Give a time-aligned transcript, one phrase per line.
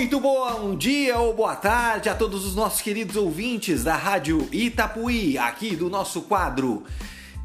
[0.00, 5.36] Muito bom dia ou boa tarde a todos os nossos queridos ouvintes da Rádio Itapuí,
[5.36, 6.84] aqui do nosso quadro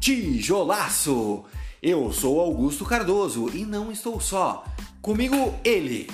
[0.00, 1.44] Tijolaço.
[1.82, 4.64] Eu sou Augusto Cardoso e não estou só.
[5.02, 6.08] Comigo ele,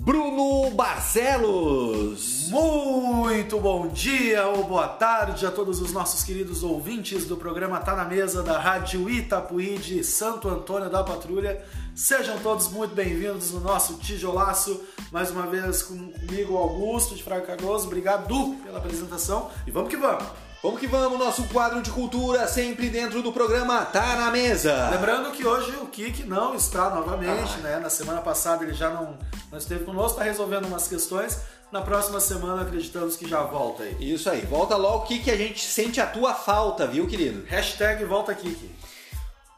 [0.00, 2.48] Bruno Barcelos.
[2.48, 7.94] Muito bom dia ou boa tarde a todos os nossos queridos ouvintes do programa Tá
[7.94, 11.62] na Mesa da Rádio Itapuí de Santo Antônio da Patrulha.
[11.94, 14.82] Sejam todos muito bem-vindos no nosso tijolaço.
[15.12, 17.86] Mais uma vez comigo, Augusto de Fraga Cardoso.
[17.86, 20.49] Obrigado pela apresentação e vamos que vamos!
[20.62, 24.90] Vamos que vamos, nosso quadro de cultura sempre dentro do programa Tá na Mesa.
[24.90, 27.62] Lembrando que hoje o Kik não está novamente, ah.
[27.62, 27.78] né?
[27.78, 29.16] Na semana passada ele já não,
[29.50, 31.40] não esteve conosco, está resolvendo umas questões.
[31.72, 34.12] Na próxima semana acreditamos que já volta aí.
[34.12, 37.42] Isso aí, volta logo Kik, a gente sente a tua falta, viu, querido?
[37.46, 38.70] Hashtag volta Kik.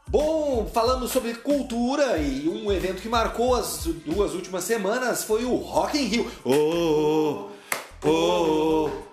[0.07, 5.57] Bom, falando sobre cultura e um evento que marcou as duas últimas semanas foi o
[5.57, 6.31] Rock in Rio.
[6.45, 7.49] Oh,
[8.05, 9.12] oh, oh, oh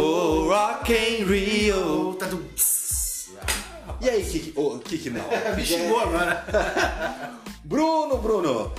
[0.00, 2.18] Rock in Rio.
[4.00, 4.52] E aí, Kiki?
[4.56, 5.24] Oh, Kiki não.
[5.56, 6.44] Me xingou agora.
[7.64, 8.72] Bruno, Bruno.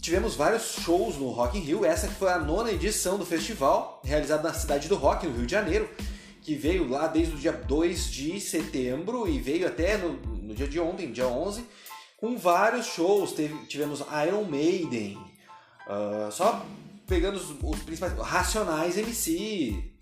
[0.00, 1.84] Tivemos vários shows no Rock in Rio.
[1.84, 5.52] Essa foi a nona edição do festival, realizado na cidade do Rock, no Rio de
[5.52, 5.88] Janeiro
[6.44, 10.68] que veio lá desde o dia 2 de setembro e veio até no, no dia
[10.68, 11.64] de ontem, dia 11,
[12.18, 13.32] com vários shows.
[13.32, 15.16] Teve, tivemos Iron Maiden,
[15.88, 16.64] uh, só
[17.06, 18.12] pegando os, os, principais.
[18.18, 19.93] Racionais MC,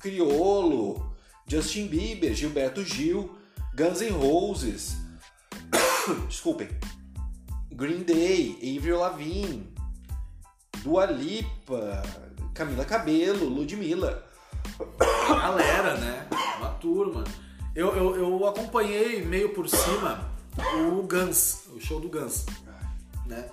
[0.00, 1.14] Criolo,
[1.46, 3.36] Justin Bieber, Gilberto Gil,
[3.76, 4.96] Guns N' Roses,
[6.28, 6.68] desculpem,
[7.70, 9.72] Green Day, Avril Lavigne,
[10.82, 12.02] Dua Lipa,
[12.54, 14.30] Camila Cabello, Ludmilla
[15.28, 16.26] galera, né?
[16.58, 17.24] Uma turma.
[17.74, 20.30] Eu, eu, eu acompanhei meio por cima
[20.76, 22.46] o Guns, o show do Guns,
[23.26, 23.48] né?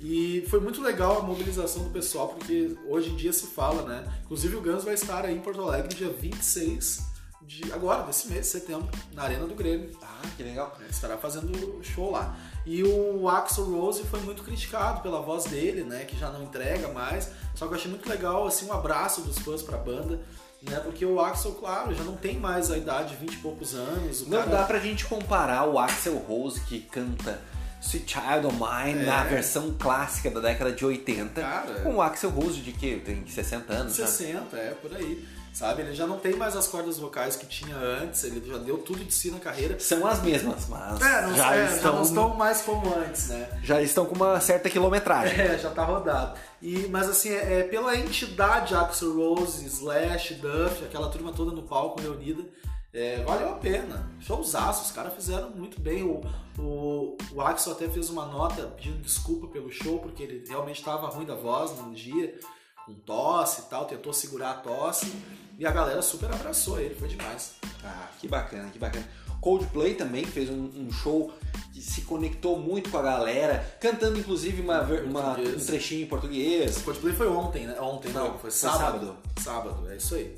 [0.00, 4.04] E foi muito legal a mobilização do pessoal, porque hoje em dia se fala, né?
[4.24, 7.10] Inclusive o Guns vai estar aí em Porto Alegre dia 26
[7.42, 9.90] de agora, desse mês, setembro, na Arena do Grêmio.
[10.00, 10.74] Ah, que legal.
[10.78, 12.36] Ele estará fazendo show lá.
[12.64, 16.04] E o Axel Rose foi muito criticado pela voz dele, né?
[16.04, 17.30] Que já não entrega mais.
[17.54, 20.20] Só que eu achei muito legal, assim, um abraço dos fãs pra banda
[20.62, 20.78] né?
[20.80, 24.26] Porque o Axel, claro, já não tem mais a idade, 20 e poucos anos.
[24.26, 24.50] não cara...
[24.50, 27.40] dá pra gente comparar o Axel Rose que canta
[27.82, 29.06] Sweet Child of Mine é.
[29.06, 33.26] na versão clássica da década de 80 cara, com o Axel Rose de que tem
[33.26, 34.62] 60 anos, 60, sabe?
[34.62, 35.26] é, por aí.
[35.52, 38.78] Sabe, ele já não tem mais as cordas vocais que tinha antes, ele já deu
[38.78, 39.78] tudo de si na carreira.
[39.78, 41.82] São as mesmas, mas é, não, já, é, estão...
[41.82, 43.48] já não estão mais como antes, né?
[43.62, 45.38] Já estão com uma certa quilometragem.
[45.38, 46.38] É, já tá rodado.
[46.62, 51.62] E, mas assim, é, é pela entidade Axel Rose, Slash, Duff, aquela turma toda no
[51.62, 52.44] palco reunida,
[52.92, 54.10] é, valeu a pena.
[54.20, 56.02] Showzaço, os caras fizeram muito bem.
[56.02, 56.20] O,
[56.58, 61.08] o, o Axel até fez uma nota pedindo desculpa pelo show, porque ele realmente estava
[61.08, 62.38] ruim da voz num dia,
[62.84, 65.10] com tosse e tal, tentou segurar a tosse.
[65.58, 67.54] E a galera super abraçou ele, foi demais.
[67.82, 69.08] Ah, que bacana, que bacana.
[69.40, 71.32] Coldplay também fez um, um, show
[71.72, 76.80] que se conectou muito com a galera, cantando inclusive uma, uma um trechinho em português.
[76.82, 77.80] Coldplay foi ontem, né?
[77.80, 79.16] Ontem não, não foi, sábado.
[79.40, 80.36] Sábado, é isso aí.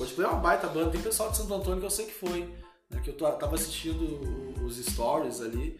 [0.00, 2.48] Coldplay é uma baita banda, tem pessoal de Santo Antônio que eu sei que foi,
[2.88, 3.00] né?
[3.04, 5.78] Que eu tava assistindo os stories ali.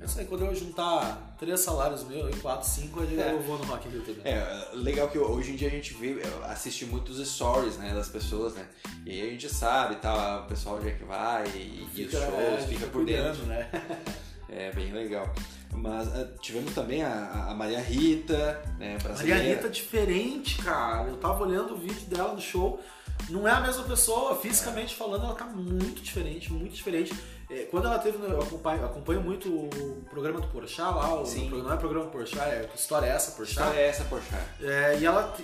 [0.00, 3.32] Essa aí, quando eu juntar três salários meus, quatro, cinco, eu é.
[3.38, 4.22] vou no Rock in Rio também.
[4.24, 8.54] É, legal que hoje em dia a gente vê, assiste muitos stories, né, das pessoas,
[8.54, 8.66] né?
[9.06, 12.04] E aí a gente sabe, tá, o pessoal onde é que vai e, fica, e
[12.06, 13.46] os shows, é, fica, fica, por dentro.
[13.46, 13.70] né?
[14.50, 15.32] é, bem legal.
[15.72, 19.38] Mas uh, tivemos também a, a, Maria Rita, né, brasileira.
[19.38, 21.08] Maria Rita diferente, cara.
[21.08, 22.80] Eu tava olhando o vídeo dela no show,
[23.30, 27.14] não é a mesma pessoa, fisicamente falando, ela tá muito diferente, muito diferente.
[27.50, 31.50] É, quando ela teve, eu acompanho, acompanho, muito o programa do Porchat lá, o, Sim.
[31.50, 33.60] não é programa do Porchat, é História é essa Porchat.
[33.60, 34.44] História é essa Porchat.
[34.60, 35.34] É, e ela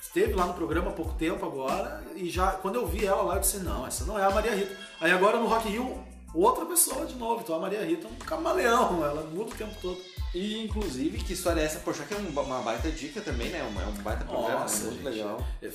[0.00, 3.34] esteve lá no programa há pouco tempo agora, e já quando eu vi ela lá,
[3.36, 4.76] eu disse, não, essa não é a Maria Rita.
[5.00, 5.98] Aí agora no Rock Hill,
[6.34, 9.74] outra pessoa de novo, então a Maria Rita é um camaleão, ela muda o tempo
[9.80, 9.98] todo.
[10.34, 11.78] E inclusive, que história é essa?
[11.80, 13.60] Poxa, que é uma baita dica também, né?
[13.60, 15.46] É um baita programa, Nossa, é muito gente, legal.
[15.62, 15.70] É,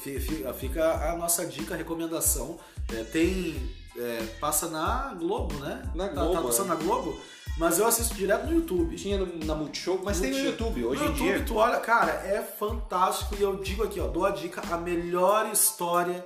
[0.54, 2.60] fica a nossa dica, a recomendação.
[2.94, 5.82] É, tem é, passa na Globo, né?
[5.96, 6.34] Na tá, Globo.
[6.34, 6.70] Tá, passando é.
[6.70, 7.20] na Globo.
[7.58, 8.96] Mas eu assisto direto no YouTube.
[8.96, 10.34] Tinha no, na Multishow, mas Multishow.
[10.34, 11.46] tem no YouTube hoje no em YouTube, dia.
[11.46, 13.36] tu olha, cara, é fantástico.
[13.36, 16.26] E eu digo aqui, ó, dou a dica: a melhor história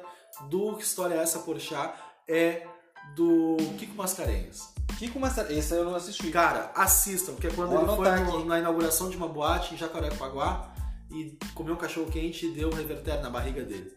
[0.50, 1.94] do Que História é essa, Porchat
[2.28, 2.66] é
[3.16, 4.77] do Kiko Mascarenhas.
[4.98, 6.32] Kiko Mascarenhas, esse eu não assisti.
[6.32, 9.78] Cara, assistam, porque é quando Vou ele foi no, na inauguração de uma boate em
[9.78, 10.74] Jacarepaguá
[11.12, 13.96] e comeu um cachorro quente e deu um revertério na barriga dele.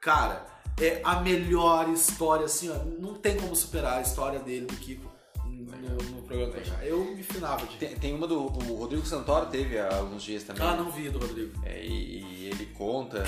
[0.00, 0.44] Cara,
[0.80, 5.10] é a melhor história, assim, ó, não tem como superar a história dele, do Kiko,
[5.44, 6.54] no, no programa.
[6.82, 7.76] Eu me finava de.
[7.76, 10.66] Tem, tem uma do o Rodrigo Santoro teve há alguns dias também.
[10.66, 11.52] Ah, não vi do Rodrigo.
[11.64, 13.24] É, e, e ele conta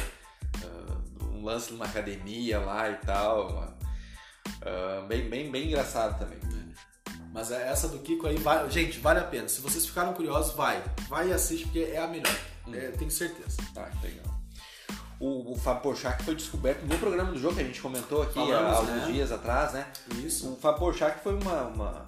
[0.64, 3.76] uh, um lance numa academia lá e tal.
[4.46, 6.38] Uh, bem, bem, bem engraçado também.
[7.34, 9.48] Mas é essa do Kiko aí, vai, gente, vale a pena.
[9.48, 10.80] Se vocês ficaram curiosos, vai.
[11.08, 12.32] Vai e assiste, porque é a melhor.
[12.68, 12.72] Hum.
[12.72, 13.56] É, tenho certeza.
[13.74, 14.24] Tá, legal.
[15.18, 18.34] O, o Fábio Porchat foi descoberto no programa do jogo que a gente comentou aqui
[18.34, 19.12] Falamos, há alguns né?
[19.12, 19.84] dias atrás, né?
[20.24, 20.52] Isso.
[20.52, 22.06] O Fábio Porchat foi uma, uma,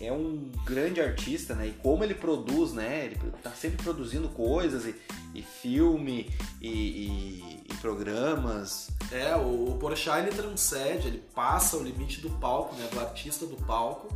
[0.00, 1.68] é um grande artista, né?
[1.68, 3.04] E como ele produz, né?
[3.04, 4.96] Ele tá sempre produzindo coisas e,
[5.32, 6.28] e filme
[6.60, 8.88] e, e, e, programas.
[9.12, 12.88] É, o, o Porchat ele transcende, ele passa o limite do palco, né?
[12.92, 14.08] Do artista do palco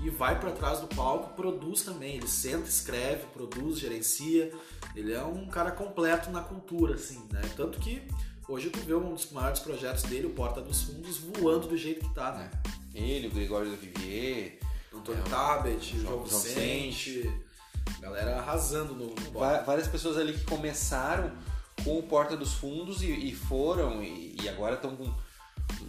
[0.00, 2.16] e vai para trás do palco, produz também.
[2.16, 4.52] Ele senta, escreve, produz, gerencia.
[4.94, 7.42] Ele é um cara completo na cultura, assim, né?
[7.56, 8.02] Tanto que
[8.48, 12.08] hoje tu vê um dos maiores projetos dele, o Porta dos Fundos, voando do jeito
[12.08, 12.50] que tá, né?
[12.94, 14.58] Ele, o Gregório do Vivier,
[14.94, 17.30] Antônio é, Tabet, o João Vicente,
[18.00, 21.32] galera arrasando no, no Várias pessoas ali que começaram
[21.84, 25.12] com o Porta dos Fundos e, e foram e, e agora estão com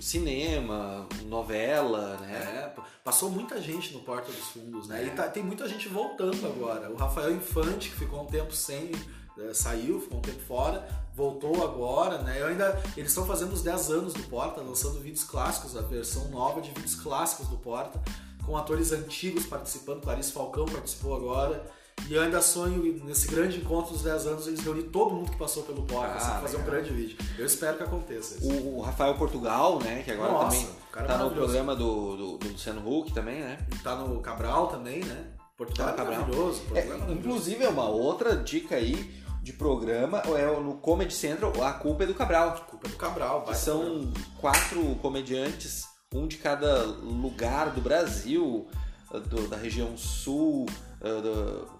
[0.01, 2.33] cinema, novela, né?
[2.33, 5.03] É, passou muita gente no Porta dos Fundos, né?
[5.03, 5.07] É.
[5.07, 6.89] E tá, tem muita gente voltando agora.
[6.89, 8.91] O Rafael Infante, que ficou um tempo sem,
[9.37, 12.41] é, saiu, ficou um tempo fora, voltou agora, né?
[12.41, 16.29] Eu ainda, eles estão fazendo os 10 anos do Porta, lançando vídeos clássicos, a versão
[16.29, 18.01] nova de vídeos clássicos do Porta,
[18.45, 21.78] com atores antigos participando, Clarice Falcão participou agora.
[22.07, 25.37] E eu ainda sonho, nesse grande encontro dos 10 anos, eles reunir todo mundo que
[25.37, 27.17] passou pelo Porta, assim, ah, assim, fazer um grande vídeo.
[27.37, 28.51] Eu espero que aconteça isso.
[28.51, 32.47] O, Rafael Portugal, né, que agora Nossa, também é tá no programa do, do, do,
[32.49, 33.59] Luciano Huck também, né?
[33.83, 35.27] Tá no Cabral também, né?
[35.57, 36.61] Portugal tá é maravilhoso.
[36.61, 37.19] Portugal é, é maravilhoso.
[37.19, 42.07] Inclusive, é uma outra dica aí de programa, é no Comedy Central, A Culpa é
[42.07, 42.49] do Cabral.
[42.49, 43.43] A Culpa é do Cabral.
[43.43, 48.67] Que são quatro comediantes, um de cada lugar do Brasil,
[49.11, 50.65] do, da região sul,
[50.99, 51.78] do,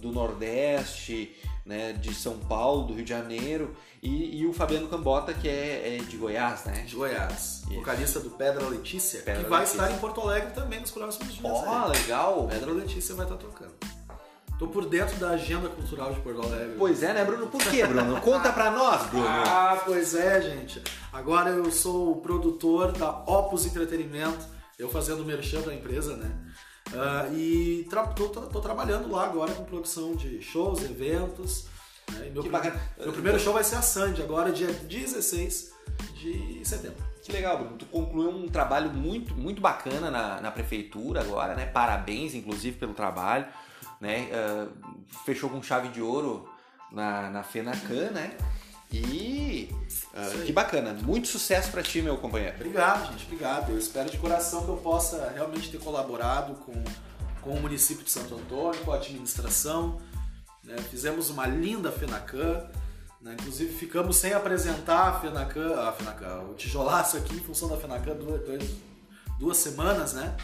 [0.00, 5.34] do Nordeste, né, de São Paulo, do Rio de Janeiro, e, e o Fabiano Cambota,
[5.34, 6.84] que é, é, de Goiás, né?
[6.86, 7.62] De Goiás.
[7.64, 7.74] Isso.
[7.74, 9.82] Vocalista do Pedra Letícia, Pedra que vai Letícia.
[9.82, 11.44] estar em Porto Alegre também nos próximos dias.
[11.44, 12.48] Ó, oh, legal!
[12.48, 13.74] Pedra Letícia vai estar tocando.
[14.58, 16.74] Tô por dentro da agenda cultural de Porto Alegre.
[16.76, 17.46] Pois é, né, Bruno?
[17.46, 18.18] Por quê, Bruno?
[18.22, 19.26] Conta pra nós, Bruno.
[19.28, 20.82] Ah, pois é, gente.
[21.12, 24.44] Agora eu sou o produtor da Opus Entretenimento,
[24.76, 26.30] eu fazendo merchan da empresa, né?
[26.92, 27.88] Uh, e
[28.52, 31.66] tô, trabalhando lá agora com produção de shows, eventos.
[32.12, 32.30] Né?
[32.32, 32.80] Meu, que bacana.
[32.98, 35.74] meu primeiro show vai ser a Sandy, agora dia 16
[36.14, 36.96] de setembro.
[37.22, 37.76] Que legal, Bruno.
[37.76, 41.66] Tu concluiu um trabalho muito, muito bacana na, na prefeitura agora, né?
[41.66, 43.46] Parabéns, inclusive, pelo trabalho.
[44.00, 44.28] Né?
[44.32, 44.70] Uh,
[45.26, 46.48] fechou com chave de ouro
[46.90, 48.34] na, na FENACAN, né?
[48.90, 49.70] E
[50.14, 52.56] uh, que bacana, muito sucesso para ti, meu companheiro.
[52.56, 53.70] Obrigado, gente, obrigado.
[53.70, 56.72] Eu espero de coração que eu possa realmente ter colaborado com,
[57.42, 60.00] com o município de Santo Antônio, com a administração.
[60.64, 60.76] Né?
[60.90, 62.66] Fizemos uma linda FENACAN,
[63.20, 63.36] né?
[63.38, 68.14] inclusive ficamos sem apresentar a FENACAN, a FENACAN, o tijolaço aqui em função da FENACAN
[68.16, 68.64] duas, duas,
[69.38, 70.34] duas semanas, né?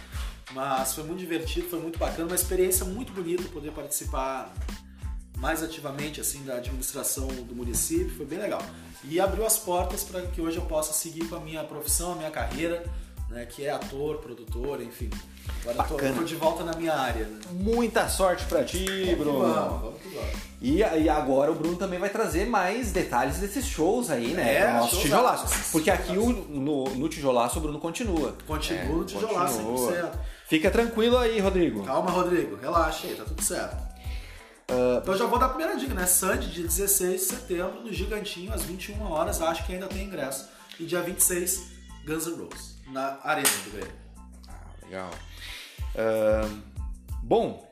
[0.52, 4.52] Mas foi muito divertido, foi muito bacana, uma experiência muito bonita poder participar
[5.36, 8.62] mais ativamente assim da administração do município, foi bem legal.
[9.04, 12.16] E abriu as portas para que hoje eu possa seguir com a minha profissão, a
[12.16, 12.84] minha carreira,
[13.28, 15.10] né, que é ator, produtor, enfim.
[15.66, 17.26] Agora tô, tô, de volta na minha área.
[17.26, 17.40] Né?
[17.52, 19.38] Muita sorte para ti, vamos Bruno.
[19.40, 20.34] vamos, vamos que vamos.
[20.60, 24.60] E, e agora o Bruno também vai trazer mais detalhes desses shows aí, né?
[24.60, 25.72] É, nosso tijolaço.
[25.72, 28.34] Porque aqui o, no, no tijolaço o Bruno continua.
[28.46, 29.92] Continua é, no tijolaço, continua.
[29.92, 30.10] 100%.
[30.48, 31.82] Fica tranquilo aí, Rodrigo.
[31.82, 32.56] Calma, Rodrigo.
[32.56, 33.93] Relaxa aí, tá tudo certo.
[34.70, 36.06] Uh, então já vou dar a primeira dica, né?
[36.06, 40.48] Sandy, dia 16 de setembro, no Gigantinho, às 21 horas, acho que ainda tem ingresso.
[40.80, 41.70] E dia 26,
[42.06, 43.92] Guns N' Roses, na Arena do Grêmio.
[44.48, 44.52] Ah,
[44.82, 45.10] legal.
[45.94, 46.62] Uh,
[47.22, 47.68] bom,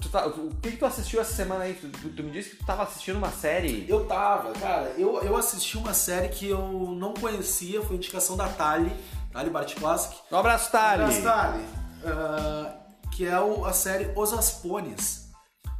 [0.00, 1.74] tu tá, o que, que tu assistiu essa semana aí?
[1.74, 3.84] Tu, tu, me disse que tu tava assistindo uma série.
[3.86, 4.94] Eu tava, cara.
[4.96, 8.90] Eu, eu assisti uma série que eu não conhecia, foi indicação da Tali,
[9.30, 10.14] Tali Bart Classic.
[10.32, 11.02] Um abraço, Tali!
[11.02, 11.62] Um abraço, Tali!
[12.02, 15.23] Uh, que é o, a série Os Aspones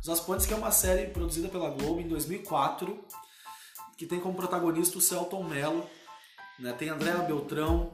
[0.05, 3.03] os Aspontes, que é uma série produzida pela Globo em 2004,
[3.97, 5.89] que tem como protagonista o Celton Mello,
[6.59, 6.75] né?
[6.75, 7.91] tem Andréa Beltrão,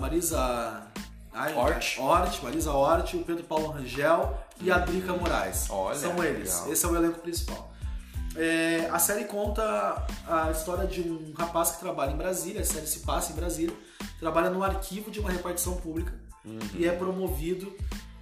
[0.00, 0.84] Marisa
[1.54, 1.96] Hort.
[2.00, 5.70] Hort, Marisa Hort, o Pedro Paulo Rangel e a Drica Moraes.
[5.70, 6.54] Olha, São eles.
[6.54, 6.72] Legal.
[6.72, 7.72] Esse é o elenco principal.
[8.34, 12.88] É, a série conta a história de um rapaz que trabalha em Brasília, a série
[12.88, 13.76] se passa em Brasília,
[14.18, 16.12] trabalha no arquivo de uma repartição pública
[16.44, 16.58] uhum.
[16.74, 17.72] e é promovido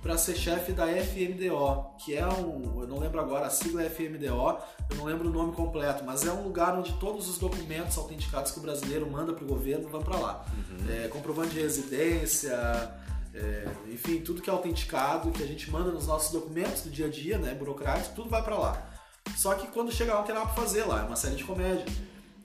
[0.06, 3.90] para ser chefe da FMDO, que é um, eu não lembro agora a sigla é
[3.90, 4.56] FMDO,
[4.88, 8.52] eu não lembro o nome completo, mas é um lugar onde todos os documentos autenticados
[8.52, 10.46] que o brasileiro manda para o governo vão para lá.
[10.56, 10.88] Uhum.
[10.88, 12.54] É, comprovante de residência,
[13.34, 17.06] é, enfim, tudo que é autenticado, que a gente manda nos nossos documentos do dia
[17.06, 18.90] a dia, né, burocrático, tudo vai para lá.
[19.36, 21.42] Só que quando chega lá não tem nada pra fazer lá, é uma série de
[21.42, 21.84] comédia.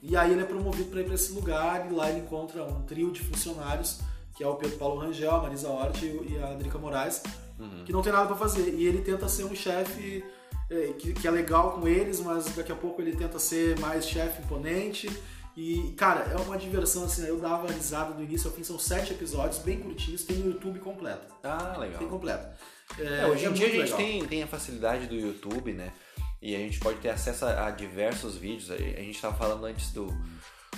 [0.01, 2.81] E aí ele é promovido para ir para esse lugar e lá ele encontra um
[2.81, 3.99] trio de funcionários,
[4.35, 7.21] que é o Pedro Paulo Rangel, a Marisa Hort e a Drica Moraes,
[7.61, 7.83] uhum.
[7.85, 8.73] que não tem nada para fazer.
[8.73, 10.23] E ele tenta ser um chefe
[10.69, 14.07] é, que, que, é legal com eles, mas daqui a pouco ele tenta ser mais
[14.07, 15.09] chefe imponente.
[15.55, 19.11] E, cara, é uma diversão, assim, eu dava risada do início ao fim, são sete
[19.11, 21.27] episódios, bem curtinhos, tem no YouTube completo.
[21.43, 21.99] Ah, legal.
[21.99, 22.47] Tem completo.
[22.97, 25.91] É, é, hoje em dia a gente tem, tem a facilidade do YouTube, né?
[26.41, 28.71] E a gente pode ter acesso a, a diversos vídeos.
[28.71, 30.07] A gente estava falando antes do,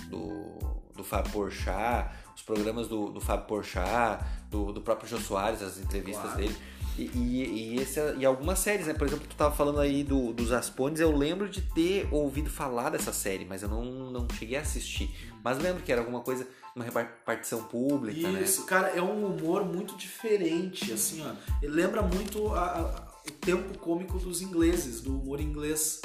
[0.10, 0.58] do,
[0.96, 5.78] do Fábio Porchat, os programas do, do Fábio Porchat, do, do próprio Jô Soares, as
[5.80, 6.38] entrevistas claro.
[6.38, 6.56] dele.
[6.98, 8.94] E, e, e, esse, e algumas séries, né?
[8.94, 12.92] Por exemplo, tu tava falando aí do, dos Aspones, eu lembro de ter ouvido falar
[12.92, 15.10] dessa série, mas eu não, não cheguei a assistir.
[15.44, 18.44] Mas lembro que era alguma coisa, uma repartição pública, né?
[18.44, 18.68] Isso, né?
[18.68, 21.34] cara, é um humor muito diferente, assim, ó.
[21.62, 26.00] Ele lembra muito a, a, o tempo cômico dos ingleses, do humor inglês.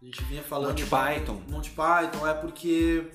[0.00, 0.70] A gente vinha falando.
[0.70, 1.40] Monty Python.
[1.48, 3.12] Monty Python, é porque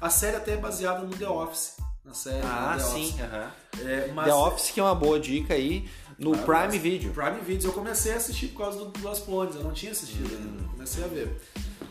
[0.00, 1.76] a série até é baseada no The Office.
[2.04, 2.44] Na série.
[2.44, 3.08] Ah, The sim.
[3.08, 3.20] Office.
[3.20, 3.88] Uh -huh.
[3.88, 4.26] é, mas...
[4.26, 7.12] The Office, que é uma boa dica aí no Prime Video.
[7.12, 7.68] Prime Video.
[7.68, 10.38] Eu comecei a assistir por causa do, do Aspones, eu não tinha assistido hum.
[10.38, 10.68] ainda.
[10.72, 11.40] Comecei a ver.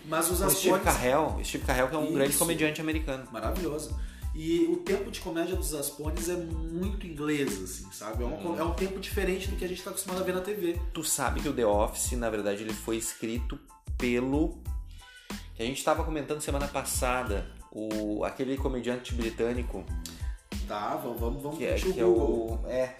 [0.05, 2.13] Mas os o Steve Carell, Steve Carell que é um Isso.
[2.13, 3.27] grande comediante americano.
[3.31, 3.95] Maravilhoso.
[4.33, 8.23] E o tempo de comédia dos Aspones é muito inglês, assim, sabe?
[8.23, 8.55] É um, hum.
[8.57, 10.79] é um tempo diferente do que a gente está acostumado a ver na TV.
[10.93, 13.59] Tu sabe que o The Office, na verdade, ele foi escrito
[13.97, 14.61] pelo.
[15.55, 19.83] que a gente estava comentando semana passada, o aquele comediante britânico.
[20.67, 22.95] Tá, vamos, vamos que é, que é o É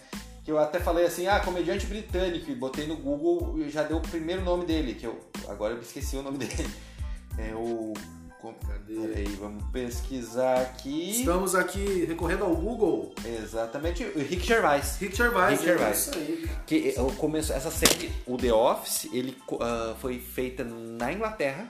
[0.49, 3.97] que eu até falei assim, ah, comediante britânico, e botei no Google e já deu
[3.97, 6.67] o primeiro nome dele, que eu agora eu esqueci o nome dele.
[7.37, 7.93] É o.
[8.41, 8.95] Cadê?
[8.95, 11.19] Peraí, vamos pesquisar aqui.
[11.19, 13.13] Estamos aqui recorrendo ao Google.
[13.23, 14.97] Exatamente, o Rick Gervais.
[14.97, 16.07] Rick Gervais, Rick Gervais.
[16.07, 16.49] É isso aí.
[16.65, 21.69] Que começo, essa série, o The Office, ele uh, foi feita na Inglaterra.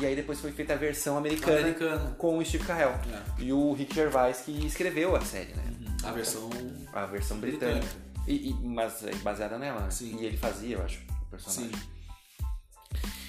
[0.00, 2.14] E aí depois foi feita a versão americana, americana.
[2.16, 2.90] com o Steve Carell.
[2.90, 3.42] É.
[3.42, 5.64] E o Rick Gervais que escreveu a série, né?
[5.80, 6.08] Uhum.
[6.08, 6.50] A versão...
[6.92, 7.80] A versão britânica.
[7.80, 8.08] britânica.
[8.26, 9.90] E, e, mas é baseada nela, né?
[9.90, 10.18] Sim.
[10.20, 11.74] E ele fazia, eu acho, o personagem.
[11.74, 11.97] Sim.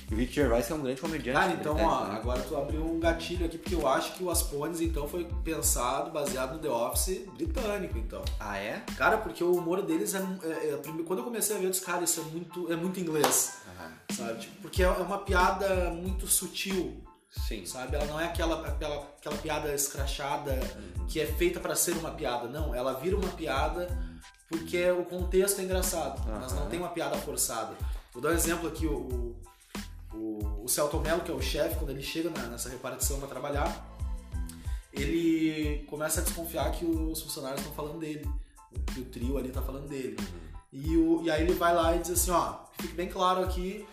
[0.10, 1.40] E o Rick Gervais é um grande comediante.
[1.40, 2.16] Cara, então, ó, né?
[2.16, 6.10] agora tu abriu um gatilho aqui, porque eu acho que o Aspones, então, foi pensado,
[6.12, 8.24] baseado no The Office britânico, então.
[8.40, 8.84] Ah, é?
[8.98, 10.20] Cara, porque o humor deles é...
[10.44, 13.60] é, é quando eu comecei a ver, os caras, isso é muito, é muito inglês,
[13.68, 14.16] uhum.
[14.16, 14.40] sabe?
[14.40, 17.64] Tipo, porque é uma piada muito sutil, Sim.
[17.66, 17.96] Sabe?
[17.96, 21.06] Ela não é aquela, aquela, aquela piada escrachada uhum.
[21.08, 22.48] que é feita para ser uma piada.
[22.48, 23.88] Não, ela vira uma piada
[24.50, 26.40] porque o contexto é engraçado, uhum.
[26.40, 27.76] mas não tem uma piada forçada.
[28.12, 29.36] Vou dar um exemplo aqui, o, o,
[30.14, 33.98] o Celton Mello, que é o chefe, quando ele chega na, nessa repartição para trabalhar,
[34.92, 38.28] ele começa a desconfiar que os funcionários estão falando dele,
[38.94, 40.18] que o trio ali está falando dele.
[40.20, 40.50] Uhum.
[40.72, 43.86] E, o, e aí ele vai lá e diz assim, ó, fique bem claro aqui,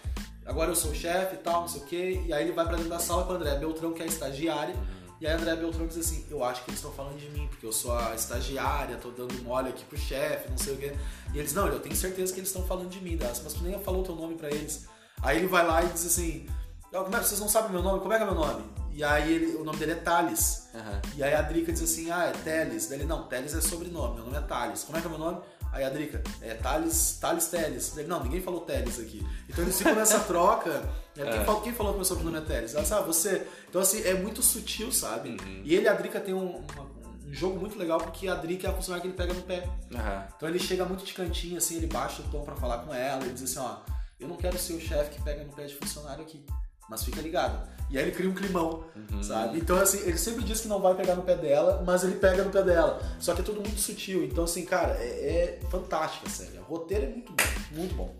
[0.45, 2.23] agora eu sou o chefe e tal, não sei o quê.
[2.27, 4.09] E aí ele vai para dentro da sala com o André Beltrão, que é a
[4.09, 4.97] estagiária, uhum.
[5.19, 7.47] E aí a André Beltrão diz assim, eu acho que eles estão falando de mim,
[7.49, 10.93] porque eu sou a estagiária, tô dando mole aqui pro chefe, não sei o quê.
[11.33, 13.79] E eles, não, eu tenho certeza que eles estão falando de mim, mas tu nem
[13.81, 14.87] falou o teu nome para eles.
[15.23, 16.47] Aí ele vai lá e diz assim,
[16.93, 18.01] como é que vocês não sabem meu nome?
[18.01, 18.63] Como é que é meu nome?
[18.93, 20.69] E aí ele, o nome dele é Thales.
[20.73, 21.01] Uhum.
[21.17, 22.89] E aí a Drica diz assim, ah, é Teles.
[22.89, 24.85] Daí ele, não, Teles é sobrenome, meu nome é Thales.
[24.85, 25.41] Como é que é meu nome?
[25.71, 27.95] Aí a Drica, é Thales, Thales Teles.
[27.99, 29.27] Ele, não, ninguém falou Teles aqui.
[29.47, 30.81] Então eles ficam nessa troca.
[31.15, 31.25] Né?
[31.31, 31.45] Quem, é.
[31.45, 32.75] falou, quem falou que meu sobrenome é Teles?
[32.75, 33.47] Ela sabe, ah, você.
[33.69, 35.31] Então assim, é muito sutil, sabe?
[35.31, 35.61] Uhum.
[35.63, 36.83] E ele e a Drica tem um, uma,
[37.27, 39.69] um jogo muito legal porque a Drica é a funcionária que ele pega no pé.
[39.93, 40.23] Uhum.
[40.35, 43.23] Então ele chega muito de cantinho, assim, ele baixa o tom para falar com ela,
[43.23, 43.77] ele diz assim, ó,
[44.19, 46.45] eu não quero ser o chefe que pega no pé de funcionário aqui.
[46.89, 47.69] Mas fica ligado.
[47.91, 49.23] E aí ele cria um climão, uhum.
[49.23, 49.59] sabe?
[49.59, 52.45] Então, assim, ele sempre diz que não vai pegar no pé dela, mas ele pega
[52.45, 53.01] no pé dela.
[53.19, 54.25] Só que é tudo muito sutil.
[54.25, 56.59] Então, assim, cara, é, é fantástica a série.
[56.59, 58.15] O roteiro é muito bom, muito bom.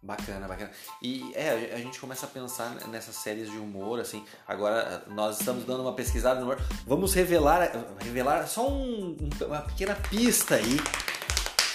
[0.00, 0.70] Bacana, bacana.
[1.02, 4.24] E é, a gente começa a pensar nessas séries de humor, assim.
[4.46, 6.60] Agora nós estamos dando uma pesquisada no humor.
[6.86, 10.76] Vamos revelar, revelar só um, uma pequena pista aí.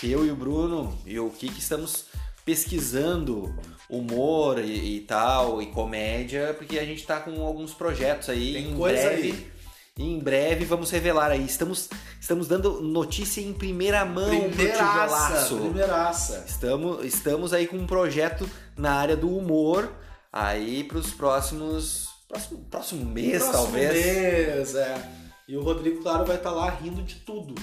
[0.02, 2.06] Eu e o Bruno e o Kiki estamos
[2.46, 3.56] pesquisando
[3.90, 8.54] humor e, e, tal, e comédia, porque a gente tá com alguns projetos aí.
[8.54, 9.52] Tem em breve, aí.
[9.98, 11.46] Em breve vamos revelar aí.
[11.46, 16.44] Estamos, estamos dando notícia em primeira mão primeiraça, primeiraça.
[16.48, 19.94] Estamos, estamos aí com um projeto na área do humor
[20.32, 22.10] aí para os próximos.
[22.28, 23.94] Próximo, próximo mês, próximo talvez.
[23.94, 25.10] mês, é.
[25.48, 27.54] E o Rodrigo, claro, vai estar tá lá rindo de tudo.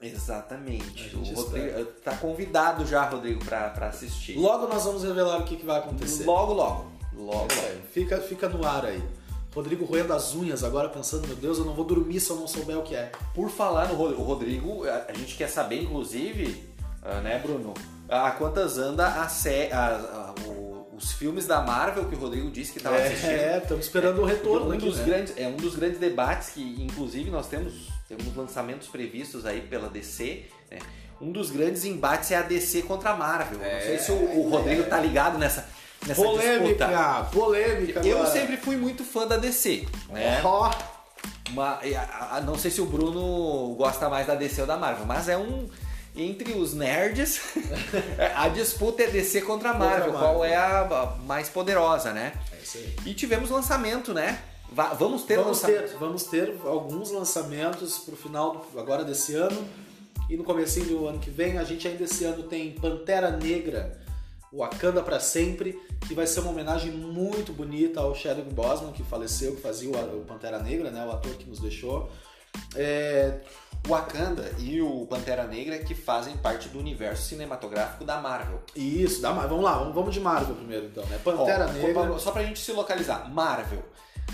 [0.00, 1.16] Exatamente.
[1.16, 4.38] O Rodrigo, tá convidado já, Rodrigo, para assistir.
[4.38, 6.24] Logo nós vamos revelar o que, que vai acontecer.
[6.24, 6.92] Logo, logo.
[7.14, 7.82] Logo, é, logo.
[7.92, 9.02] Fica, fica no ar aí.
[9.54, 12.46] Rodrigo roendo as unhas agora, pensando, meu Deus, eu não vou dormir se eu não
[12.46, 13.10] souber o que é.
[13.34, 16.62] Por falar no Rodrigo, a gente quer saber, inclusive,
[17.02, 17.72] ah, né, Bruno?
[18.08, 20.65] A quantas anda a, sé, a, a o,
[20.96, 23.30] os filmes da Marvel que o Rodrigo disse que estava é, assistindo?
[23.30, 25.04] É, estamos esperando o retorno um dos né?
[25.04, 29.88] grandes É um dos grandes debates que, inclusive, nós temos, temos lançamentos previstos aí pela
[29.88, 30.78] DC, né?
[31.20, 33.58] Um dos grandes embates é a DC contra a Marvel.
[33.58, 35.66] Não sei se o, o Rodrigo tá ligado nessa,
[36.06, 37.28] nessa polêmica, disputa.
[37.32, 38.06] polêmica.
[38.06, 40.42] Eu sempre fui muito fã da DC, né?
[40.44, 40.70] Ó,
[41.50, 41.80] Uma-
[42.44, 45.68] não sei se o Bruno gosta mais da DC ou da Marvel, mas é um.
[46.16, 47.40] Entre os nerds,
[48.34, 50.28] a disputa é DC contra a Contra a Marvel, Marvel.
[50.34, 52.32] qual é a mais poderosa, né?
[52.52, 52.96] é isso aí.
[53.04, 54.40] E tivemos lançamento, né?
[54.72, 55.90] Va- vamos ter Vamos lançamento.
[55.90, 59.68] ter, vamos ter alguns lançamentos pro final do- agora desse ano
[60.30, 61.58] e no comecinho do ano que vem.
[61.58, 64.00] A gente ainda esse ano tem Pantera Negra,
[64.52, 69.54] Wakanda para sempre, que vai ser uma homenagem muito bonita ao Chadwick Boseman, que faleceu,
[69.54, 72.10] que fazia o, Pantera Negra, né, o ator que nos deixou.
[72.74, 73.38] É,
[73.86, 78.60] Wakanda e o Pantera Negra que fazem parte do universo cinematográfico da Marvel.
[78.74, 81.18] isso, dá, mais- vamos lá, vamos, vamos de Marvel primeiro então, né?
[81.22, 83.82] Pantera Ó, Negra, Só pra gente se localizar, Marvel.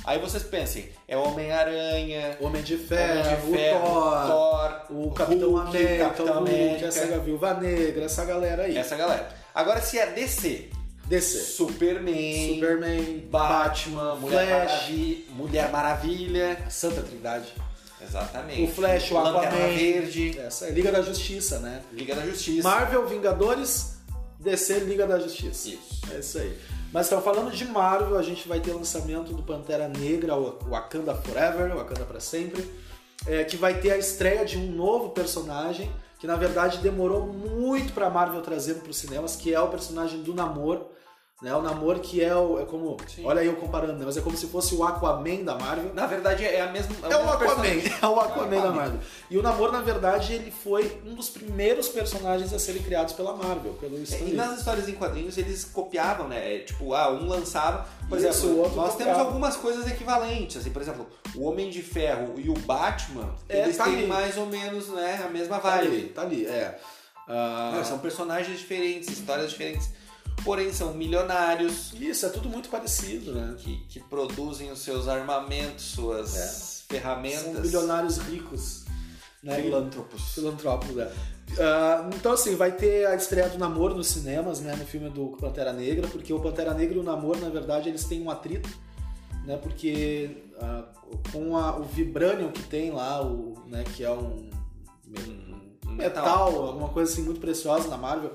[0.04, 4.86] Aí vocês pensem, é o Homem-Aranha, Homem de Homem Ferro, de Ferro, o Thor, Thor,
[4.90, 6.86] o Capitão Hulk, América, Capitão Hulk, América.
[6.86, 8.76] essa Viúva Negra, essa galera aí.
[8.76, 9.28] essa galera.
[9.54, 10.70] Agora se é DC,
[11.06, 11.38] DC.
[11.40, 14.90] Superman, Superman, Batman, Mulher, Flash,
[15.36, 16.58] Mulher Maravilha.
[16.70, 17.52] Santa Trindade.
[18.02, 18.62] Exatamente.
[18.62, 19.74] O Flash, o Lanterna Aquaman.
[19.74, 21.82] Verde, Essa é Liga da Justiça, né?
[21.92, 22.68] Liga da Justiça.
[22.68, 23.96] Marvel, Vingadores,
[24.38, 25.68] DC, Liga da Justiça.
[25.68, 26.00] Isso.
[26.12, 26.58] É isso aí.
[26.92, 31.14] Mas então, falando de Marvel, a gente vai ter lançamento do Pantera Negra, o Wakanda
[31.14, 32.68] Forever, Wakanda para sempre,
[33.26, 37.94] é, que vai ter a estreia de um novo personagem, que na verdade demorou muito
[37.94, 40.82] pra Marvel trazer para os cinemas, que é o personagem do Namor.
[41.42, 41.52] Né?
[41.56, 42.96] O Namor que é, o, é como...
[43.08, 43.24] Sim.
[43.26, 44.04] Olha aí eu comparando, né?
[44.06, 45.92] mas é como se fosse o Aquaman da Marvel.
[45.92, 46.94] Na verdade é a mesma.
[47.02, 47.66] É o mesmo Aquaman,
[48.00, 48.70] é o Aquaman da.
[48.70, 49.00] Marvel.
[49.28, 53.34] E o Namor, na verdade, ele foi um dos primeiros personagens a serem criados pela
[53.34, 56.54] Marvel, pelo Stan E nas histórias em quadrinhos eles copiavam, né?
[56.54, 57.88] É, Tipo, ah, um lançava.
[58.08, 58.96] Por Isso, exemplo, o nós copiava.
[58.96, 60.58] temos algumas coisas equivalentes.
[60.58, 64.06] Assim, por exemplo, o Homem de Ferro e o Batman, É, eles tá têm ali.
[64.06, 66.08] mais ou menos né, a mesma Tá ali, vibe.
[66.10, 66.78] tá ali, é.
[67.26, 69.90] Ah, Não, são personagens diferentes, histórias diferentes.
[70.44, 73.54] Porém, são milionários Isso, é tudo muito parecido, né?
[73.58, 76.46] que, que produzem os seus armamentos, suas É.
[76.46, 77.60] São ferramentas.
[77.62, 78.84] bilionários ricos.
[79.42, 79.60] Né?
[79.62, 80.20] Filântropos.
[80.34, 81.12] Filantrópicos, é.
[81.58, 84.74] Ah, então, assim, vai ter a estreia do Namor nos cinemas, né?
[84.76, 88.04] No filme do Pantera Negra, porque o Pantera Negra e o Namor, na verdade, eles
[88.04, 88.68] têm um atrito,
[89.44, 89.56] né?
[89.56, 90.84] Porque ah,
[91.32, 93.82] com a- o Vibranium que tem lá, o, né?
[93.96, 94.48] que é um
[95.86, 98.32] Um metal, alguma coisa assim muito preciosa na Marvel.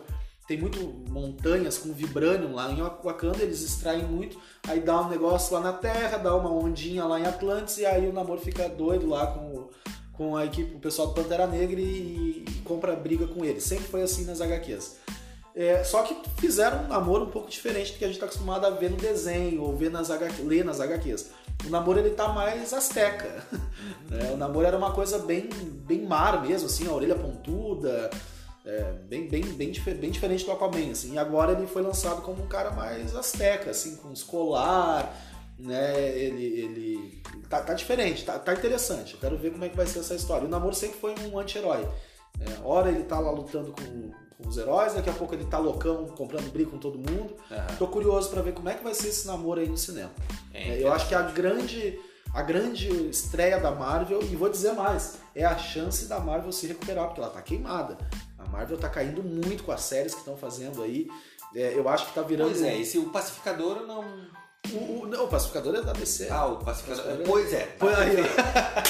[0.47, 0.79] Tem muito
[1.09, 5.73] montanhas com vibranium lá em Wakanda, eles extraem muito, aí dá um negócio lá na
[5.73, 9.39] Terra, dá uma ondinha lá em Atlantis, e aí o namoro fica doido lá com,
[9.53, 9.69] o-
[10.13, 13.63] com a equipe, o pessoal do Pantera Negra e, e compra briga com eles.
[13.63, 14.95] Sempre foi assim nas HQs.
[15.53, 18.63] É, só que fizeram um namoro um pouco diferente do que a gente está acostumado
[18.65, 21.31] a ver no desenho ou ver nas HQ, ler nas HQs.
[21.65, 23.43] O namoro ele tá mais asteca.
[24.09, 24.29] né?
[24.33, 25.49] O namoro era uma coisa bem,
[25.85, 28.09] bem mar mesmo, assim, a orelha pontuda,
[28.67, 31.13] é, bem, bem, bem, bem diferente do Aquaman, assim.
[31.13, 35.15] E agora ele foi lançado como um cara mais asteca, assim, com os colar,
[35.57, 35.97] né?
[36.09, 39.13] Ele, ele tá, tá diferente, tá, tá interessante.
[39.13, 40.45] Eu quero ver como é que vai ser essa história.
[40.45, 41.87] O namoro sempre foi um anti-herói.
[42.41, 45.57] É, ora ele tá lá lutando com, com os heróis, daqui a pouco ele tá
[45.57, 47.37] loucão, comprando briga com todo mundo.
[47.49, 47.67] Aham.
[47.79, 50.11] Tô curioso pra ver como é que vai ser esse namoro aí no cinema.
[50.53, 51.97] É, É, eu acho que a grande,
[52.33, 56.67] a grande estreia da Marvel, e vou dizer mais, é a chance da Marvel se
[56.67, 57.97] recuperar, porque ela tá queimada.
[58.37, 61.07] A Marvel tá caindo muito com as séries que estão fazendo aí.
[61.55, 62.49] É, eu acho que tá virando.
[62.51, 64.05] Pois é, esse o pacificador não.
[64.73, 66.27] O, o, não, o Pacificador é da DC.
[66.29, 67.03] Ah, o pacificador.
[67.05, 67.25] Pacificador.
[67.25, 67.65] Pois é.
[67.79, 68.17] Põe aí,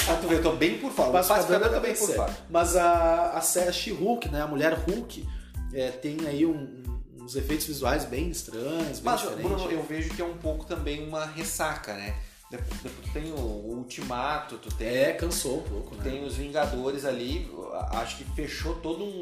[0.04, 1.06] Pra tu ver, eu tô bem por fora.
[1.08, 2.14] O O Pacificador pacificador é também por DC.
[2.16, 2.36] fora.
[2.50, 4.42] Mas a, a série She-Hulk, né?
[4.42, 5.24] A mulher Hulk,
[5.72, 9.44] é, tem aí um- um- uns efeitos visuais bem estranhos, bem Mas, diferentes.
[9.52, 12.16] Bruno, eu vejo que é um pouco também uma ressaca, né?
[12.50, 16.02] Depois, tu tem o, o Ultimato, tu tem, É, cansou um pouco, né?
[16.04, 17.50] tem os Vingadores ali.
[17.90, 19.20] Acho que fechou todo um,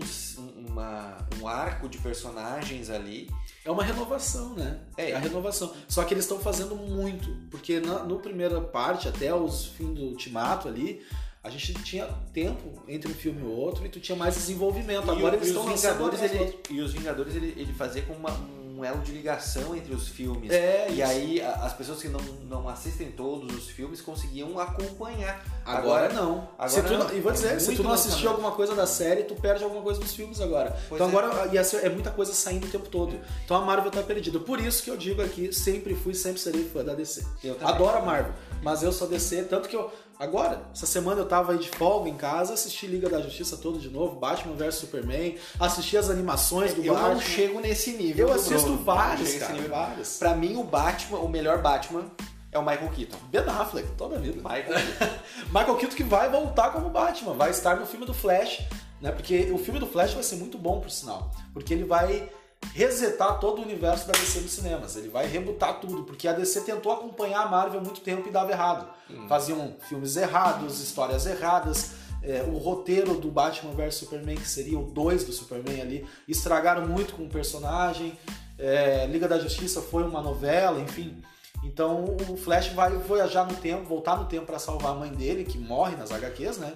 [0.69, 3.29] uma- um arco de personagens ali.
[3.65, 4.79] É uma renovação, né?
[4.97, 5.13] É.
[5.13, 5.73] a renovação.
[5.89, 10.03] Só que eles estão fazendo muito, porque na no primeira parte, até os fins do
[10.03, 11.05] Ultimato ali,
[11.43, 15.11] a gente tinha tempo entre um filme e outro e tu tinha mais desenvolvimento.
[15.11, 18.19] Agora e, eles e estão os lançando ele, e os Vingadores ele, ele fazia como
[18.21, 18.39] uma-
[18.77, 20.51] um elo de ligação entre os filmes.
[20.51, 21.11] É, E isso.
[21.11, 25.43] aí a- as pessoas que não, não assistem todos os filmes conseguiam acompanhar.
[25.65, 26.49] Agora, não.
[26.59, 27.13] agora se tu não.
[27.13, 29.83] E vou dizer, É se tu não assistiu alguma coisa da série, tu perde alguma
[29.83, 30.77] coisa dos filmes agora.
[30.89, 31.25] Pois então é.
[31.25, 33.19] agora ia ser- é muita coisa saindo o tempo todo.
[33.45, 34.39] Então a Marvel tá perdida.
[34.39, 37.25] Por isso que eu digo aqui, sempre fui, sempre serei fã da DC.
[37.43, 37.57] Eu.
[37.63, 40.63] Adoro a Marvel, mas eu sou DC, tanto que eu agora.
[40.73, 43.89] Essa semana eu tava aí de folga em casa, assisti Liga da Justiça todo de
[43.89, 47.15] novo, Batman vs Superman, assisti as animações do eu Batman.
[47.15, 48.29] não chego nesse nível.
[48.29, 48.85] Eu assisto Bruno.
[48.85, 49.71] vários, cara, nível.
[49.71, 50.17] vários.
[50.19, 52.05] Pra mim, o Batman, o melhor Batman
[52.53, 53.19] é o Michael Keaton.
[53.31, 54.37] Ben Affleck, toda a vida.
[54.37, 54.65] Michael
[54.99, 55.15] Keaton.
[55.49, 58.63] Michael Keaton que vai voltar como Batman, vai estar no filme do Flash,
[59.01, 59.13] né?
[59.13, 61.31] Porque o filme do Flash vai ser muito bom, por sinal.
[61.53, 62.29] Porque ele vai
[62.75, 64.97] resetar todo o universo da DC nos cinemas.
[64.97, 68.33] Ele vai rebutar tudo, porque a DC tentou acompanhar a Marvel há muito tempo e
[68.33, 68.89] dava errado.
[69.29, 71.93] Faziam filmes errados, histórias erradas.
[72.27, 76.87] é, o roteiro do Batman vs Superman, que seria o 2 do Superman ali, estragaram
[76.87, 78.19] muito com o personagem.
[78.59, 81.23] É, Liga da Justiça foi uma novela, enfim.
[81.63, 85.45] Então o Flash vai viajar no tempo, voltar no tempo para salvar a mãe dele,
[85.45, 86.75] que morre nas HQs, né?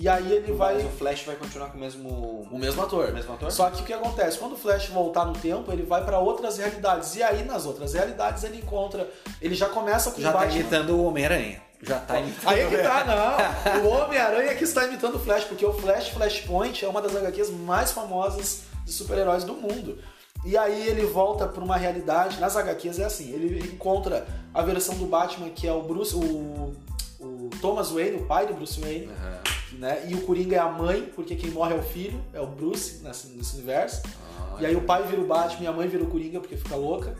[0.00, 0.74] E aí ele vai.
[0.74, 2.08] Mas o Flash vai continuar com o mesmo...
[2.52, 3.08] O mesmo ator.
[3.08, 3.50] O mesmo ator?
[3.50, 4.38] Só que o que acontece?
[4.38, 7.16] Quando o Flash voltar no tempo, ele vai para outras realidades.
[7.16, 9.10] E aí, nas outras realidades, ele encontra.
[9.42, 10.60] Ele já começa com Já o tá Batman.
[10.60, 11.60] imitando o Homem-Aranha.
[11.82, 13.84] Já tá imitando Aí que tá, não.
[13.84, 17.50] O Homem-Aranha que está imitando o Flash, porque o Flash Flashpoint é uma das HQs
[17.50, 19.98] mais famosas de super-heróis do mundo.
[20.44, 24.94] E aí ele volta para uma realidade, nas HQs é assim, ele encontra a versão
[24.94, 26.72] do Batman que é o Bruce, o,
[27.18, 29.57] o Thomas Wayne, o pai do Bruce Wayne, Aham.
[29.72, 30.06] Né?
[30.08, 33.02] E o Coringa é a mãe, porque quem morre é o filho, é o Bruce
[33.02, 34.02] nesse, nesse universo.
[34.40, 36.56] Ah, E aí o pai vira o Batman e a mãe vira o Coringa porque
[36.56, 37.14] fica louca.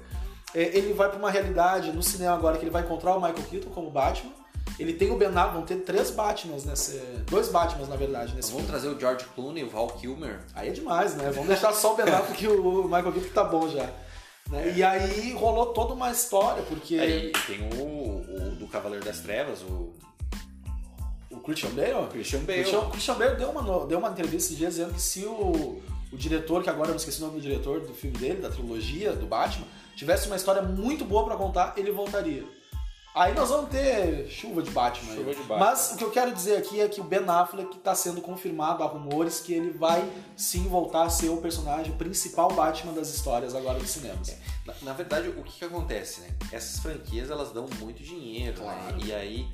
[0.54, 3.44] É, ele vai pra uma realidade no cinema agora que ele vai encontrar o Michael
[3.50, 4.32] Keaton como Batman.
[4.78, 6.96] Ele tem o Ben Affleck, vão ter três Batmans nesse...
[7.28, 8.78] Dois Batmans, na verdade, nesse Vamos filme.
[8.80, 10.40] trazer o George Clooney, o Val Kilmer.
[10.54, 11.30] Aí é demais, né?
[11.30, 13.88] Vamos deixar só o Ben Affleck que o Michael Keaton que tá bom já.
[14.50, 14.72] né?
[14.76, 19.62] E aí rolou toda uma história, porque Aí tem o, o do Cavaleiro das Trevas,
[19.62, 19.92] o
[21.48, 22.06] Christian Bale...
[22.10, 22.58] Christian Bale.
[22.60, 25.80] Christian, Christian Bale deu uma, deu uma entrevista esses dias dizendo que se o,
[26.12, 29.12] o diretor, que agora eu esqueci o nome do diretor do filme dele, da trilogia
[29.12, 32.44] do Batman, tivesse uma história muito boa pra contar, ele voltaria.
[33.14, 35.12] Aí nós vamos ter chuva de Batman.
[35.16, 35.58] Chuva de Batman.
[35.58, 38.84] Mas o que eu quero dizer aqui é que o Ben Affleck está sendo confirmado,
[38.84, 43.56] há rumores que ele vai sim voltar a ser o personagem principal Batman das histórias
[43.56, 44.36] agora dos cinemas.
[44.64, 46.28] Na, na verdade, o que, que acontece, né?
[46.52, 48.78] Essas franquias elas dão muito dinheiro, Claro.
[48.78, 48.98] né?
[49.04, 49.48] E aí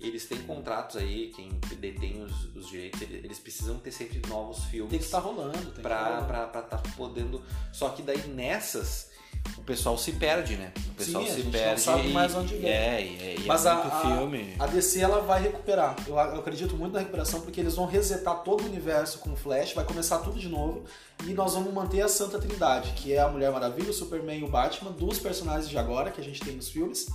[0.00, 4.64] eles têm contratos aí, quem detém os, os direitos, eles eles precisam ter sempre novos
[4.64, 5.52] filmes Tem que estar rolando.
[5.58, 7.42] Tem que pra, pra, pra tá podendo.
[7.72, 9.08] Só que daí nessas
[9.56, 10.72] o pessoal se perde, né?
[10.90, 11.80] O pessoal Sim, a se gente não perde.
[11.80, 12.68] sabe e- mais onde vem.
[12.70, 14.54] É, e é, Mas é a, muito a- filme.
[14.58, 15.96] a DC ela vai recuperar.
[16.06, 19.36] Eu, eu acredito muito na recuperação porque eles vão resetar todo o universo com o
[19.36, 20.84] Flash, vai começar tudo de novo
[21.24, 24.44] e nós vamos manter a Santa Trindade, que é a Mulher Maravilha, o Superman e
[24.44, 27.06] o Batman, dos personagens de agora que a gente tem nos filmes.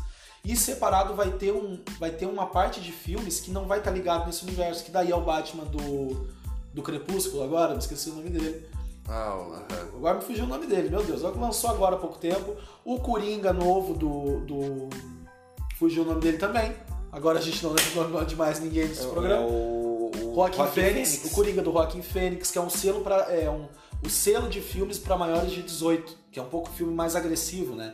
[0.45, 3.91] E separado vai ter, um, vai ter uma parte de filmes que não vai estar
[3.91, 6.27] ligado nesse universo, que daí é o Batman do,
[6.73, 8.67] do Crepúsculo agora, me esqueci o nome dele.
[9.07, 9.87] Ah, o- aham.
[9.95, 11.21] Agora me fugiu o nome dele, meu Deus.
[11.21, 12.55] Lançou agora há pouco tempo.
[12.83, 14.39] O Coringa novo do.
[14.41, 14.89] do...
[15.77, 16.73] Fugiu o nome dele também.
[17.11, 19.45] Agora a gente não lembra o nome de mais ninguém nesse É programa.
[19.45, 23.31] o, o Joaquin Joaquin Phoenix, o Coringa do Joaquin Phoenix, que é um selo para
[23.33, 23.67] é um
[24.05, 27.73] o selo de filmes para maiores de 18, que é um pouco filme mais agressivo,
[27.75, 27.93] né?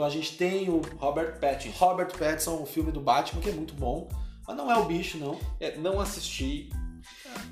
[0.00, 1.76] Então a gente tem o Robert Pattinson.
[1.76, 4.08] Robert Pattinson, o filme do Batman, que é muito bom,
[4.48, 5.38] mas não é o bicho não.
[5.60, 6.70] É, não assisti.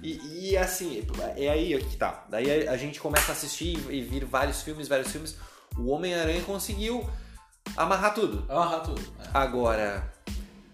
[0.02, 1.06] E, e, assim,
[1.36, 2.24] é aí que tá.
[2.30, 5.36] Daí a, a gente começa a assistir e, e vir vários filmes, vários filmes.
[5.76, 7.06] O Homem-Aranha conseguiu
[7.76, 8.46] amarrar tudo.
[8.48, 9.02] Ah, tudo.
[9.34, 10.10] Agora,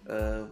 [0.09, 0.47] ah,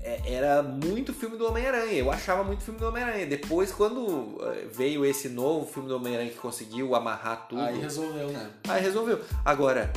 [0.00, 1.92] é- era muito filme do Homem-Aranha.
[1.92, 3.26] Eu achava muito filme do Homem-Aranha.
[3.26, 8.28] Depois, quando ah, veio esse novo filme do Homem-Aranha que conseguiu amarrar tudo, Aí resolveu,
[8.30, 8.50] né?
[8.68, 9.20] Aí resolveu.
[9.44, 9.92] Agora,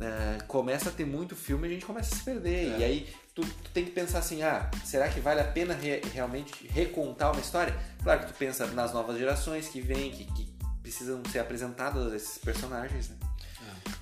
[0.00, 2.74] é, começa a ter muito filme e a gente começa a se perder.
[2.74, 2.78] É.
[2.78, 6.02] E aí tu, tu tem que pensar assim, ah, será que vale a pena re-
[6.12, 7.74] realmente recontar uma história?
[8.02, 12.38] Claro que tu pensa nas novas gerações que vêm, que, que precisam ser apresentadas esses
[12.38, 13.16] personagens, né?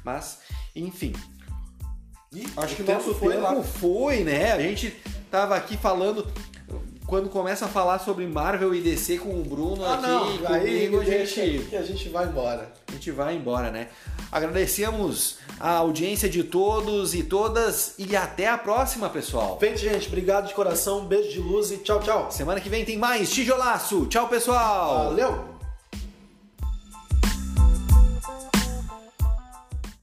[0.04, 0.38] Mas,
[0.74, 1.12] enfim.
[2.32, 3.62] E Acho que o tempo nosso foi lá.
[3.62, 4.52] foi, né?
[4.52, 4.90] A gente
[5.30, 6.30] tava aqui falando...
[7.06, 10.60] Quando começa a falar sobre Marvel e DC com o Bruno Ah, aqui, não, aí
[10.88, 12.72] comigo, a deixa gente que a gente vai embora.
[12.88, 13.88] a gente vai embora, né?
[14.32, 19.56] Agradecemos a audiência de todos e todas e até a próxima, pessoal.
[19.60, 20.08] Feito, gente.
[20.08, 21.00] Obrigado de coração.
[21.00, 22.30] Um beijo de luz e tchau, tchau.
[22.30, 24.06] Semana que vem tem mais Tijolaço.
[24.06, 25.04] Tchau, pessoal.
[25.04, 25.55] Valeu!